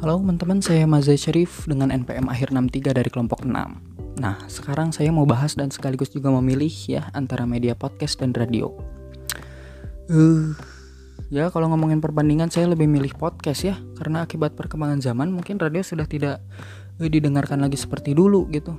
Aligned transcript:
Halo 0.00 0.16
teman-teman, 0.16 0.64
saya 0.64 0.88
Mazai 0.88 1.20
Syarif 1.20 1.68
dengan 1.68 1.92
NPM 1.92 2.24
akhir 2.32 2.56
63 2.56 2.96
dari 2.96 3.12
kelompok 3.12 3.44
6. 3.44 3.52
Nah, 4.16 4.40
sekarang 4.48 4.96
saya 4.96 5.12
mau 5.12 5.28
bahas 5.28 5.52
dan 5.52 5.68
sekaligus 5.68 6.08
juga 6.08 6.32
memilih 6.32 6.72
ya 6.88 7.12
antara 7.12 7.44
media 7.44 7.76
podcast 7.76 8.16
dan 8.16 8.32
radio. 8.32 8.72
Uh, 10.08 10.56
ya 11.28 11.52
kalau 11.52 11.68
ngomongin 11.68 12.00
perbandingan 12.00 12.48
saya 12.48 12.72
lebih 12.72 12.88
milih 12.88 13.12
podcast 13.12 13.60
ya, 13.60 13.76
karena 14.00 14.24
akibat 14.24 14.56
perkembangan 14.56 15.04
zaman 15.04 15.36
mungkin 15.36 15.60
radio 15.60 15.84
sudah 15.84 16.08
tidak 16.08 16.40
uh, 16.96 17.04
didengarkan 17.04 17.60
lagi 17.60 17.76
seperti 17.76 18.16
dulu 18.16 18.48
gitu. 18.56 18.72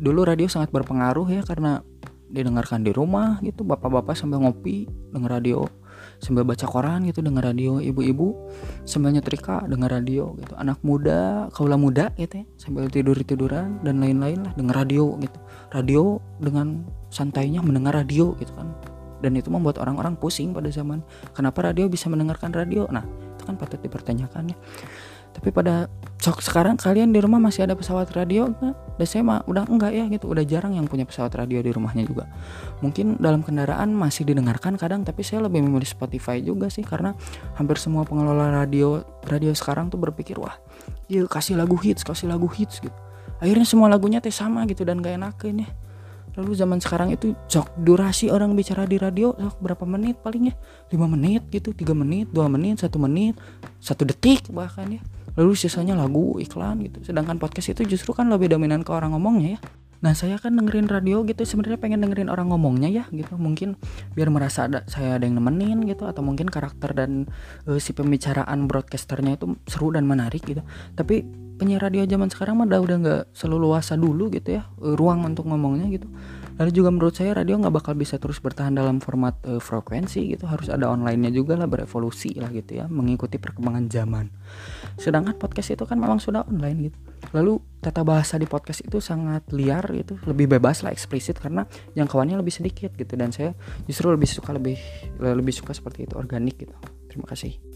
Dulu 0.00 0.24
radio 0.24 0.48
sangat 0.48 0.72
berpengaruh 0.72 1.28
ya 1.28 1.44
karena 1.44 1.84
didengarkan 2.32 2.80
di 2.80 2.96
rumah 2.96 3.36
gitu, 3.44 3.68
bapak-bapak 3.68 4.16
sambil 4.16 4.40
ngopi 4.40 4.88
denger 5.12 5.28
radio 5.28 5.68
sambil 6.18 6.42
baca 6.44 6.64
koran 6.64 7.04
gitu 7.08 7.20
dengar 7.20 7.44
radio 7.44 7.78
ibu-ibu 7.78 8.34
sambil 8.88 9.12
nyetrika 9.12 9.64
dengar 9.68 9.92
radio 9.92 10.32
gitu. 10.40 10.54
Anak 10.56 10.80
muda 10.80 11.48
kaula 11.52 11.76
muda 11.76 12.10
gitu 12.16 12.42
ya 12.42 12.46
sambil 12.56 12.88
tidur 12.88 13.16
tiduran 13.20 13.80
dan 13.84 14.00
lain-lain 14.00 14.44
lah 14.44 14.52
dengar 14.56 14.84
radio 14.84 15.16
gitu. 15.20 15.38
Radio 15.74 16.22
dengan 16.38 16.86
santainya 17.10 17.60
mendengar 17.60 17.94
radio 17.94 18.32
gitu 18.38 18.52
kan. 18.54 18.72
Dan 19.24 19.40
itu 19.40 19.48
membuat 19.48 19.80
orang-orang 19.80 20.20
pusing 20.20 20.52
pada 20.52 20.68
zaman 20.68 21.00
kenapa 21.32 21.64
radio 21.64 21.88
bisa 21.88 22.12
mendengarkan 22.12 22.52
radio? 22.52 22.84
Nah 22.92 23.04
itu 23.36 23.42
kan 23.48 23.56
patut 23.56 23.80
dipertanyakan 23.80 24.52
ya. 24.52 24.56
Tapi 25.34 25.50
pada 25.50 25.90
sok 26.24 26.40
sekarang 26.40 26.80
kalian 26.80 27.12
di 27.12 27.20
rumah 27.20 27.36
masih 27.36 27.68
ada 27.68 27.76
pesawat 27.76 28.08
radio 28.16 28.48
enggak? 28.48 28.72
Dan 28.96 29.04
saya 29.04 29.22
mah 29.28 29.44
udah 29.44 29.68
enggak 29.68 29.92
ya 29.92 30.08
gitu, 30.08 30.32
udah 30.32 30.40
jarang 30.48 30.72
yang 30.72 30.88
punya 30.88 31.04
pesawat 31.04 31.36
radio 31.36 31.60
di 31.60 31.68
rumahnya 31.68 32.08
juga. 32.08 32.24
Mungkin 32.80 33.20
dalam 33.20 33.44
kendaraan 33.44 33.92
masih 33.92 34.24
didengarkan 34.24 34.80
kadang, 34.80 35.04
tapi 35.04 35.20
saya 35.20 35.44
lebih 35.44 35.60
memilih 35.60 35.84
Spotify 35.84 36.40
juga 36.40 36.72
sih 36.72 36.80
karena 36.80 37.12
hampir 37.60 37.76
semua 37.76 38.08
pengelola 38.08 38.48
radio 38.48 39.04
radio 39.28 39.52
sekarang 39.52 39.92
tuh 39.92 40.00
berpikir 40.00 40.40
wah, 40.40 40.56
yuk 41.12 41.28
kasih 41.28 41.60
lagu 41.60 41.76
hits, 41.76 42.00
kasih 42.00 42.32
lagu 42.32 42.48
hits 42.48 42.80
gitu. 42.80 42.96
Akhirnya 43.44 43.68
semua 43.68 43.92
lagunya 43.92 44.24
teh 44.24 44.32
sama 44.32 44.64
gitu 44.64 44.88
dan 44.88 45.04
gak 45.04 45.20
enakin 45.20 45.68
ya. 45.68 45.70
Lalu 46.40 46.50
zaman 46.56 46.78
sekarang 46.80 47.12
itu 47.12 47.36
cok 47.46 47.84
durasi 47.84 48.32
orang 48.32 48.56
bicara 48.56 48.88
di 48.88 48.96
radio 48.96 49.36
sok 49.36 49.60
berapa 49.60 49.84
menit 49.86 50.18
palingnya 50.18 50.56
5 50.88 50.98
menit 51.06 51.46
gitu 51.52 51.70
3 51.70 51.94
menit 51.94 52.26
2 52.34 52.42
menit 52.50 52.82
1 52.82 52.90
menit 52.98 53.38
1 53.78 54.02
detik 54.02 54.50
bahkan 54.50 54.98
ya 54.98 55.02
lalu 55.34 55.52
sisanya 55.58 55.98
lagu 55.98 56.38
iklan 56.38 56.82
gitu. 56.82 57.02
Sedangkan 57.02 57.38
podcast 57.38 57.74
itu 57.74 57.82
justru 57.96 58.14
kan 58.14 58.30
lebih 58.30 58.50
dominan 58.50 58.86
ke 58.86 58.90
orang 58.94 59.14
ngomongnya 59.14 59.58
ya. 59.58 59.60
Nah 60.04 60.12
saya 60.12 60.36
kan 60.36 60.52
dengerin 60.52 60.84
radio 60.84 61.24
gitu 61.24 61.48
sebenarnya 61.48 61.80
pengen 61.80 62.04
dengerin 62.04 62.28
orang 62.28 62.52
ngomongnya 62.52 62.92
ya 62.92 63.04
gitu. 63.08 63.40
Mungkin 63.40 63.80
biar 64.12 64.28
merasa 64.28 64.68
ada 64.68 64.84
saya 64.84 65.16
ada 65.16 65.24
yang 65.24 65.40
nemenin 65.40 65.80
gitu 65.88 66.04
atau 66.04 66.20
mungkin 66.20 66.52
karakter 66.52 66.92
dan 66.92 67.24
uh, 67.64 67.80
si 67.80 67.96
pembicaraan 67.96 68.68
broadcasternya 68.68 69.40
itu 69.40 69.56
seru 69.64 69.96
dan 69.96 70.04
menarik 70.04 70.44
gitu. 70.44 70.60
Tapi 70.92 71.24
penyiar 71.56 71.88
radio 71.88 72.04
zaman 72.04 72.28
sekarang 72.28 72.60
mah 72.60 72.68
udah 72.68 72.98
nggak 73.00 73.22
selalu 73.32 73.70
luasa 73.70 73.94
dulu 73.96 74.28
gitu 74.28 74.60
ya 74.60 74.68
uh, 74.84 74.92
ruang 74.92 75.24
untuk 75.24 75.48
ngomongnya 75.48 75.88
gitu. 75.88 76.04
Lalu 76.54 76.70
juga 76.70 76.92
menurut 76.92 77.16
saya 77.16 77.34
radio 77.34 77.58
nggak 77.58 77.74
bakal 77.74 77.96
bisa 77.96 78.20
terus 78.20 78.38
bertahan 78.44 78.76
dalam 78.76 79.00
format 79.00 79.40
uh, 79.48 79.56
frekuensi 79.56 80.36
gitu. 80.36 80.44
Harus 80.44 80.68
ada 80.68 80.92
onlinenya 80.92 81.32
juga 81.32 81.56
lah 81.56 81.64
berevolusi 81.64 82.36
lah 82.36 82.52
gitu 82.52 82.76
ya 82.76 82.84
mengikuti 82.92 83.40
perkembangan 83.40 83.88
zaman 83.88 84.28
sedangkan 84.94 85.36
podcast 85.36 85.74
itu 85.74 85.84
kan 85.84 85.98
memang 85.98 86.22
sudah 86.22 86.46
online 86.46 86.90
gitu. 86.90 86.98
Lalu 87.34 87.58
tata 87.82 88.06
bahasa 88.06 88.38
di 88.38 88.46
podcast 88.46 88.84
itu 88.84 89.02
sangat 89.02 89.48
liar 89.50 89.84
gitu 89.90 90.20
lebih 90.28 90.46
bebas 90.56 90.86
lah 90.86 90.94
eksplisit 90.94 91.40
karena 91.40 91.66
jangkauannya 91.98 92.38
lebih 92.38 92.54
sedikit 92.54 92.94
gitu. 92.94 93.14
Dan 93.18 93.34
saya 93.34 93.56
justru 93.88 94.12
lebih 94.12 94.30
suka 94.30 94.54
lebih 94.54 94.78
lebih 95.18 95.54
suka 95.54 95.74
seperti 95.74 96.06
itu 96.06 96.14
organik 96.14 96.60
gitu. 96.60 96.74
Terima 97.10 97.26
kasih 97.26 97.73